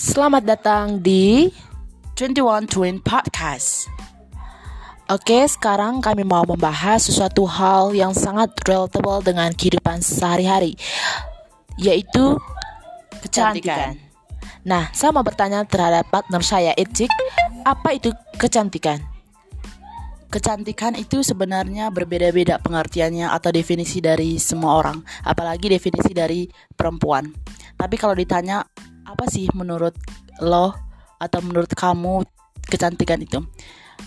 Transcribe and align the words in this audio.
Selamat 0.00 0.40
datang 0.48 0.96
di 0.96 1.52
21 2.16 2.64
Twin 2.72 3.04
Podcast. 3.04 3.84
Oke, 5.12 5.44
sekarang 5.44 6.00
kami 6.00 6.24
mau 6.24 6.40
membahas 6.48 7.04
sesuatu 7.04 7.44
hal 7.44 7.92
yang 7.92 8.16
sangat 8.16 8.48
relatable 8.64 9.20
dengan 9.20 9.52
kehidupan 9.52 10.00
sehari-hari, 10.00 10.72
yaitu 11.76 12.40
kecantikan. 13.20 14.00
Nah, 14.64 14.88
saya 14.96 15.12
mau 15.12 15.20
bertanya 15.20 15.68
terhadap 15.68 16.08
partner 16.08 16.40
saya, 16.40 16.72
Icik, 16.80 17.12
apa 17.68 17.92
itu 17.92 18.08
kecantikan? 18.40 19.04
Kecantikan 20.32 20.96
itu 20.96 21.20
sebenarnya 21.20 21.92
berbeda-beda 21.92 22.56
pengertiannya 22.56 23.28
atau 23.28 23.52
definisi 23.52 24.00
dari 24.00 24.40
semua 24.40 24.80
orang, 24.80 25.04
apalagi 25.28 25.68
definisi 25.68 26.16
dari 26.16 26.48
perempuan. 26.72 27.28
Tapi 27.76 27.96
kalau 28.00 28.16
ditanya 28.16 28.64
apa 29.10 29.26
sih 29.26 29.50
menurut 29.58 29.94
lo 30.38 30.70
atau 31.18 31.40
menurut 31.42 31.70
kamu 31.74 32.22
kecantikan 32.70 33.18
itu? 33.18 33.42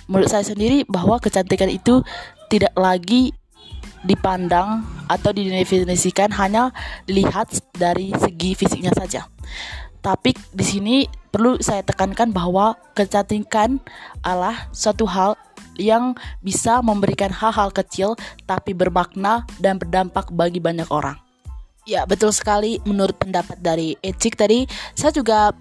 Menurut 0.08 0.32
saya 0.32 0.48
sendiri 0.48 0.88
bahwa 0.88 1.20
kecantikan 1.20 1.68
itu 1.68 2.02
tidak 2.48 2.74
lagi 2.80 3.36
dipandang 4.08 4.84
atau 5.08 5.32
didefinisikan 5.32 6.32
hanya 6.36 6.72
dilihat 7.08 7.52
dari 7.76 8.16
segi 8.16 8.56
fisiknya 8.56 8.92
saja. 8.96 9.28
Tapi 10.04 10.36
di 10.52 10.66
sini 10.66 10.96
perlu 11.32 11.60
saya 11.64 11.84
tekankan 11.84 12.36
bahwa 12.36 12.76
kecantikan 12.92 13.80
adalah 14.20 14.68
suatu 14.76 15.08
hal 15.08 15.40
yang 15.80 16.14
bisa 16.44 16.84
memberikan 16.84 17.32
hal-hal 17.32 17.72
kecil 17.72 18.20
tapi 18.44 18.76
bermakna 18.76 19.48
dan 19.64 19.80
berdampak 19.80 20.28
bagi 20.36 20.60
banyak 20.60 20.88
orang. 20.92 21.23
Ya, 21.84 22.08
betul 22.08 22.32
sekali 22.32 22.80
menurut 22.88 23.20
pendapat 23.20 23.60
dari 23.60 24.00
Ecik 24.00 24.40
tadi, 24.40 24.64
saya 24.96 25.12
juga 25.12 25.52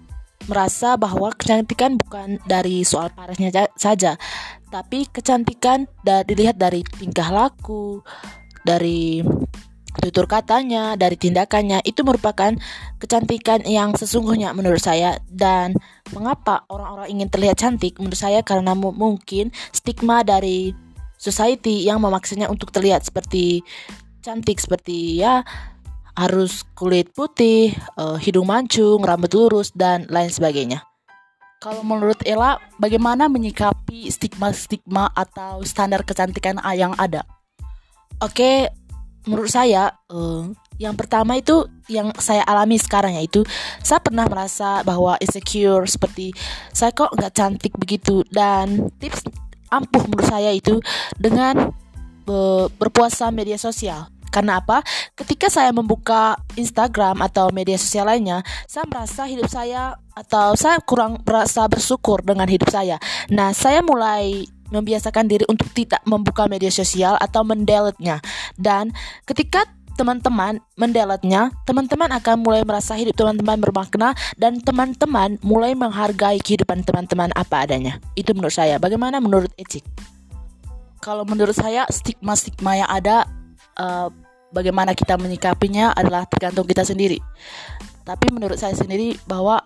merasa 0.47 0.95
bahwa 0.95 1.31
kecantikan 1.35 1.99
bukan 1.99 2.39
dari 2.47 2.83
soal 2.87 3.11
parasnya 3.11 3.51
saja, 3.75 4.15
tapi 4.71 5.07
kecantikan 5.11 5.87
dari 6.03 6.23
dilihat 6.27 6.55
dari 6.55 6.83
tingkah 6.83 7.27
laku, 7.27 7.99
dari 8.63 9.19
tutur 9.99 10.25
katanya, 10.25 10.95
dari 10.95 11.19
tindakannya. 11.19 11.83
Itu 11.83 12.07
merupakan 12.07 12.55
kecantikan 12.99 13.63
yang 13.67 13.93
sesungguhnya 13.93 14.55
menurut 14.55 14.81
saya. 14.81 15.19
Dan 15.27 15.75
mengapa 16.15 16.63
orang-orang 16.71 17.19
ingin 17.19 17.29
terlihat 17.29 17.59
cantik? 17.59 17.99
Menurut 17.99 18.19
saya 18.19 18.41
karena 18.41 18.73
mungkin 18.75 19.51
stigma 19.71 20.23
dari 20.23 20.73
society 21.19 21.87
yang 21.87 22.03
memaksanya 22.03 22.51
untuk 22.51 22.71
terlihat 22.75 23.07
seperti 23.07 23.63
cantik 24.23 24.59
seperti 24.59 25.19
ya 25.19 25.43
harus 26.13 26.61
kulit 26.77 27.09
putih, 27.13 27.73
uh, 27.97 28.17
hidung 28.17 28.45
mancung, 28.45 29.01
rambut 29.01 29.33
lurus 29.33 29.73
dan 29.73 30.05
lain 30.09 30.29
sebagainya. 30.29 30.85
Kalau 31.63 31.79
menurut 31.81 32.19
Ella, 32.27 32.59
bagaimana 32.75 33.31
menyikapi 33.31 34.11
stigma-stigma 34.11 35.09
atau 35.15 35.63
standar 35.63 36.03
kecantikan 36.03 36.59
yang 36.75 36.91
ada? 36.99 37.23
Oke, 38.19 38.67
menurut 39.23 39.47
saya 39.47 39.95
uh, 40.11 40.51
yang 40.75 40.99
pertama 40.99 41.39
itu 41.39 41.63
yang 41.87 42.11
saya 42.19 42.43
alami 42.43 42.75
sekarang 42.75 43.15
yaitu 43.15 43.47
saya 43.79 44.03
pernah 44.03 44.27
merasa 44.27 44.83
bahwa 44.83 45.15
insecure 45.23 45.87
seperti 45.87 46.35
saya 46.75 46.91
kok 46.91 47.15
nggak 47.15 47.31
cantik 47.31 47.73
begitu 47.79 48.27
dan 48.27 48.91
tips 48.99 49.23
ampuh 49.71 50.03
menurut 50.11 50.27
saya 50.27 50.51
itu 50.51 50.83
dengan 51.15 51.71
uh, 52.27 52.67
berpuasa 52.75 53.31
media 53.31 53.55
sosial 53.55 54.11
karena 54.33 54.57
apa? 54.57 54.81
Ketika 55.13 55.53
saya 55.53 55.69
membuka 55.69 56.33
Instagram 56.57 57.21
atau 57.21 57.53
media 57.53 57.77
sosial 57.77 58.09
lainnya, 58.09 58.41
saya 58.65 58.89
merasa 58.89 59.29
hidup 59.29 59.45
saya 59.45 59.93
atau 60.17 60.57
saya 60.57 60.81
kurang 60.81 61.21
merasa 61.21 61.69
bersyukur 61.69 62.25
dengan 62.25 62.49
hidup 62.49 62.73
saya. 62.73 62.97
Nah, 63.29 63.53
saya 63.53 63.85
mulai 63.85 64.49
membiasakan 64.73 65.29
diri 65.29 65.45
untuk 65.45 65.69
tidak 65.69 66.01
membuka 66.09 66.49
media 66.49 66.73
sosial 66.73 67.13
atau 67.21 67.45
mendelete-nya. 67.45 68.17
Dan 68.57 68.89
ketika 69.29 69.69
teman-teman 69.93 70.57
mendeletnya, 70.73 71.53
teman-teman 71.69 72.09
akan 72.17 72.41
mulai 72.41 72.65
merasa 72.65 72.97
hidup 72.97 73.13
teman-teman 73.13 73.61
bermakna 73.61 74.17
dan 74.41 74.57
teman-teman 74.57 75.37
mulai 75.45 75.77
menghargai 75.77 76.41
kehidupan 76.41 76.81
teman-teman 76.81 77.29
apa 77.37 77.69
adanya. 77.69 78.01
Itu 78.17 78.33
menurut 78.33 78.57
saya. 78.57 78.81
Bagaimana 78.81 79.21
menurut 79.21 79.53
Ecik? 79.53 79.85
Kalau 81.03 81.27
menurut 81.27 81.53
saya 81.53 81.85
stigma-stigma 81.91 82.79
yang 82.79 82.89
ada 82.89 83.27
uh, 83.77 84.09
bagaimana 84.53 84.93
kita 84.93 85.17
menyikapinya 85.17 85.91
adalah 85.97 86.29
tergantung 86.29 86.69
kita 86.69 86.85
sendiri. 86.85 87.17
Tapi 88.05 88.29
menurut 88.29 88.61
saya 88.61 88.77
sendiri 88.77 89.17
bahwa 89.25 89.59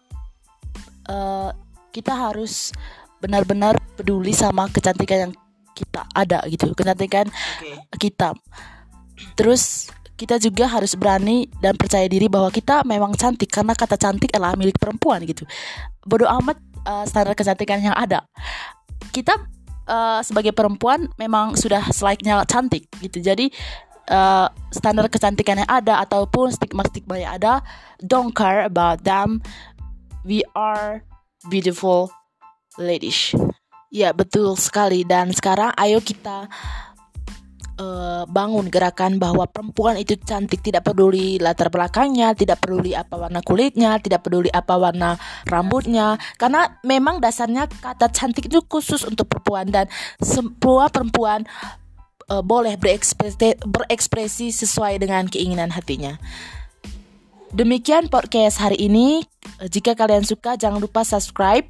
uh, 1.11 1.51
kita 1.91 2.13
harus 2.15 2.71
benar-benar 3.17 3.75
peduli 3.97 4.31
sama 4.31 4.69
kecantikan 4.69 5.29
yang 5.29 5.33
kita 5.77 6.01
ada 6.13 6.41
gitu 6.49 6.73
kecantikan 6.73 7.29
okay. 7.29 7.77
kita 8.01 8.33
terus 9.37 9.93
kita 10.17 10.41
juga 10.41 10.65
harus 10.65 10.97
berani 10.97 11.45
dan 11.61 11.77
percaya 11.77 12.09
diri 12.09 12.25
bahwa 12.25 12.49
kita 12.49 12.81
memang 12.81 13.13
cantik 13.13 13.53
karena 13.53 13.77
kata 13.77 13.93
cantik 13.93 14.33
adalah 14.33 14.57
milik 14.57 14.81
perempuan 14.81 15.21
gitu 15.25 15.45
bodoh 16.01 16.25
amat 16.41 16.57
uh, 16.89 17.05
standar 17.05 17.37
kecantikan 17.37 17.77
yang 17.77 17.93
ada 17.93 18.25
kita 19.13 19.37
uh, 19.85 20.21
sebagai 20.25 20.57
perempuan 20.57 21.05
memang 21.21 21.53
sudah 21.53 21.85
selaiknya 21.93 22.41
cantik 22.49 22.89
gitu 22.97 23.21
jadi 23.21 23.53
uh, 24.11 24.47
standar 24.71 25.07
kecantikan 25.07 25.63
yang 25.63 25.71
ada 25.71 26.03
ataupun 26.03 26.51
stigma-stigma 26.51 27.19
yang 27.19 27.37
ada 27.39 27.63
don't 28.03 28.35
care 28.35 28.63
about 28.67 29.03
them 29.03 29.39
we 30.27 30.43
are 30.51 31.01
beautiful 31.47 32.11
ladies. 32.75 33.31
Ya, 33.87 34.11
betul 34.11 34.59
sekali. 34.59 35.07
Dan 35.07 35.31
sekarang 35.31 35.71
ayo 35.79 36.03
kita 36.03 36.51
uh, 37.79 38.23
bangun 38.27 38.67
gerakan 38.67 39.15
bahwa 39.15 39.47
perempuan 39.47 39.95
itu 39.95 40.19
cantik 40.19 40.59
tidak 40.59 40.83
peduli 40.83 41.39
latar 41.39 41.71
belakangnya, 41.71 42.35
tidak 42.35 42.59
peduli 42.59 42.91
apa 42.93 43.15
warna 43.15 43.39
kulitnya, 43.39 43.97
tidak 44.03 44.27
peduli 44.27 44.51
apa 44.51 44.75
warna 44.75 45.15
rambutnya. 45.47 46.19
Karena 46.35 46.67
memang 46.83 47.23
dasarnya 47.23 47.71
kata 47.71 48.11
cantik 48.11 48.51
itu 48.51 48.59
khusus 48.67 49.07
untuk 49.07 49.31
perempuan 49.31 49.71
dan 49.71 49.85
semua 50.19 50.91
perempuan 50.91 51.47
uh, 52.31 52.43
boleh 52.43 52.75
berekspresi, 52.75 53.57
berekspresi 53.63 54.51
sesuai 54.51 54.99
dengan 55.01 55.27
keinginan 55.27 55.71
hatinya. 55.73 56.19
Demikian 57.55 58.11
podcast 58.11 58.59
hari 58.59 58.75
ini. 58.91 59.23
Jika 59.63 59.95
kalian 59.95 60.27
suka, 60.27 60.59
jangan 60.59 60.83
lupa 60.83 61.07
subscribe 61.07 61.65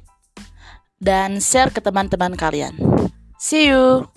dan 0.98 1.38
share 1.38 1.70
ke 1.70 1.78
teman-teman 1.78 2.34
kalian. 2.34 2.74
See 3.38 3.70
you. 3.70 4.10